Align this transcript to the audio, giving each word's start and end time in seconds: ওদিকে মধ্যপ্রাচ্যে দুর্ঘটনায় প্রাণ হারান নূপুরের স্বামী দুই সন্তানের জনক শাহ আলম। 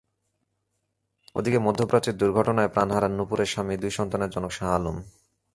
ওদিকে 1.35 1.59
মধ্যপ্রাচ্যে 1.67 2.11
দুর্ঘটনায় 2.13 2.71
প্রাণ 2.73 2.89
হারান 2.91 3.13
নূপুরের 3.17 3.51
স্বামী 3.53 3.75
দুই 3.81 3.91
সন্তানের 3.97 4.33
জনক 4.35 4.51
শাহ 4.57 4.69
আলম। 4.77 4.97